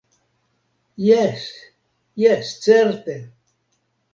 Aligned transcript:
Jes, 1.09 1.45
jes, 2.25 2.57
certe! 2.65 3.19